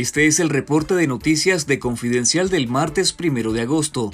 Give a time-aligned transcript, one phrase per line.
[0.00, 4.12] Este es el reporte de noticias de Confidencial del martes 1 de agosto.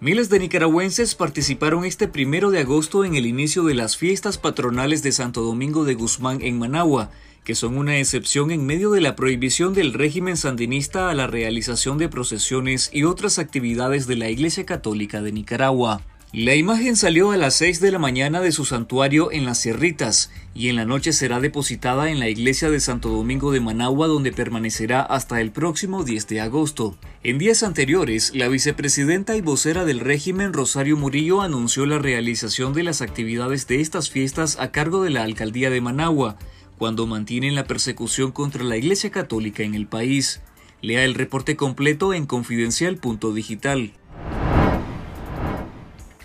[0.00, 5.02] Miles de nicaragüenses participaron este 1 de agosto en el inicio de las fiestas patronales
[5.02, 7.10] de Santo Domingo de Guzmán en Managua,
[7.44, 11.98] que son una excepción en medio de la prohibición del régimen sandinista a la realización
[11.98, 16.00] de procesiones y otras actividades de la Iglesia Católica de Nicaragua.
[16.32, 20.30] La imagen salió a las 6 de la mañana de su santuario en las Cerritas
[20.54, 24.30] y en la noche será depositada en la iglesia de Santo Domingo de Managua donde
[24.30, 26.96] permanecerá hasta el próximo 10 de agosto.
[27.24, 32.84] En días anteriores, la vicepresidenta y vocera del régimen Rosario Murillo anunció la realización de
[32.84, 36.38] las actividades de estas fiestas a cargo de la alcaldía de Managua,
[36.78, 40.42] cuando mantienen la persecución contra la Iglesia Católica en el país.
[40.80, 43.94] Lea el reporte completo en confidencial.digital.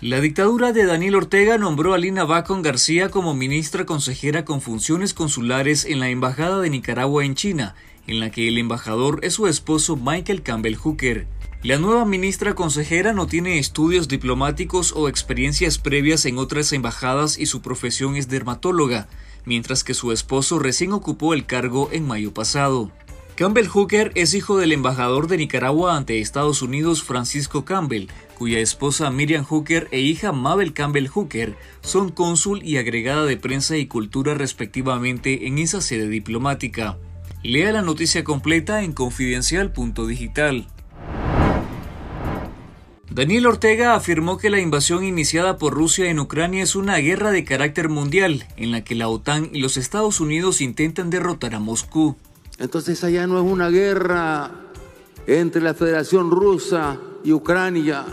[0.02, 5.14] La dictadura de Daniel Ortega nombró a Lina Bacon García como ministra consejera con funciones
[5.14, 7.74] consulares en la Embajada de Nicaragua en China,
[8.06, 11.26] en la que el embajador es su esposo Michael Campbell Hooker.
[11.62, 17.46] La nueva ministra consejera no tiene estudios diplomáticos o experiencias previas en otras embajadas y
[17.46, 19.08] su profesión es dermatóloga,
[19.46, 22.92] mientras que su esposo recién ocupó el cargo en mayo pasado.
[23.36, 29.10] Campbell Hooker es hijo del embajador de Nicaragua ante Estados Unidos Francisco Campbell, cuya esposa
[29.10, 34.32] Miriam Hooker e hija Mabel Campbell Hooker son cónsul y agregada de prensa y cultura
[34.32, 36.96] respectivamente en esa sede diplomática.
[37.42, 40.68] Lea la noticia completa en confidencial.digital.
[43.10, 47.44] Daniel Ortega afirmó que la invasión iniciada por Rusia en Ucrania es una guerra de
[47.44, 52.16] carácter mundial en la que la OTAN y los Estados Unidos intentan derrotar a Moscú.
[52.58, 54.50] Entonces allá no es una guerra
[55.26, 58.04] entre la Federación Rusa y Ucrania.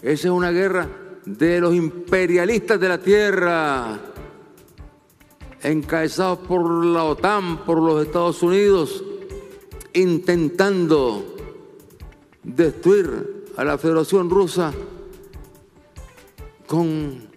[0.00, 0.88] Esa es una guerra
[1.24, 4.00] de los imperialistas de la tierra,
[5.62, 9.04] encabezados por la OTAN, por los Estados Unidos,
[9.92, 11.36] intentando
[12.42, 14.72] destruir a la Federación Rusa
[16.66, 17.30] con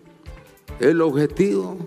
[0.79, 1.78] el objetivo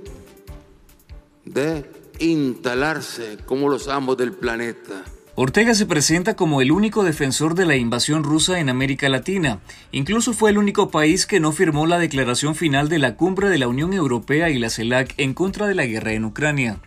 [1.44, 5.04] de instalarse como los amos del planeta.
[5.40, 9.60] Ortega se presenta como el único defensor de la invasión rusa en América Latina.
[9.92, 13.58] Incluso fue el único país que no firmó la declaración final de la cumbre de
[13.58, 16.80] la Unión Europea y la CELAC en contra de la guerra en Ucrania.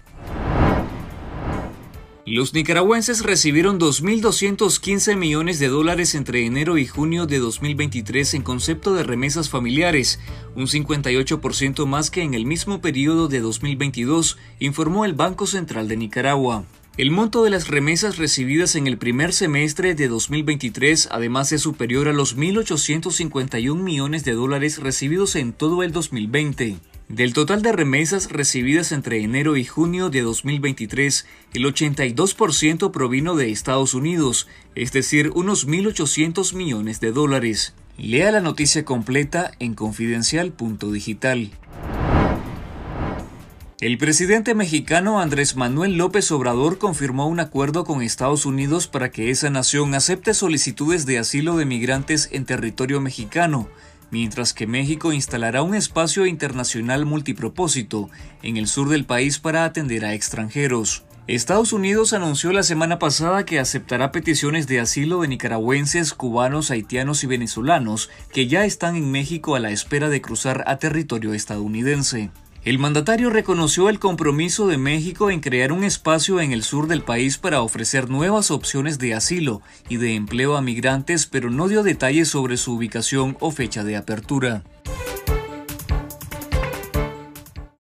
[2.25, 8.93] Los nicaragüenses recibieron 2.215 millones de dólares entre enero y junio de 2023 en concepto
[8.93, 10.19] de remesas familiares,
[10.55, 15.97] un 58% más que en el mismo periodo de 2022, informó el Banco Central de
[15.97, 16.63] Nicaragua.
[16.95, 22.07] El monto de las remesas recibidas en el primer semestre de 2023 además es superior
[22.07, 26.77] a los 1.851 millones de dólares recibidos en todo el 2020.
[27.11, 33.51] Del total de remesas recibidas entre enero y junio de 2023, el 82% provino de
[33.51, 37.73] Estados Unidos, es decir, unos 1.800 millones de dólares.
[37.97, 41.51] Lea la noticia completa en confidencial.digital.
[43.81, 49.31] El presidente mexicano Andrés Manuel López Obrador confirmó un acuerdo con Estados Unidos para que
[49.31, 53.67] esa nación acepte solicitudes de asilo de migrantes en territorio mexicano,
[54.11, 58.09] mientras que México instalará un espacio internacional multipropósito
[58.44, 61.03] en el sur del país para atender a extranjeros.
[61.27, 67.23] Estados Unidos anunció la semana pasada que aceptará peticiones de asilo de nicaragüenses, cubanos, haitianos
[67.23, 72.31] y venezolanos que ya están en México a la espera de cruzar a territorio estadounidense.
[72.63, 77.01] El mandatario reconoció el compromiso de México en crear un espacio en el sur del
[77.01, 81.81] país para ofrecer nuevas opciones de asilo y de empleo a migrantes, pero no dio
[81.81, 84.63] detalles sobre su ubicación o fecha de apertura.